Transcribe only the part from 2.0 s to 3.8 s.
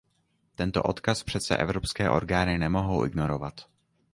orgány nemohou ignorovat.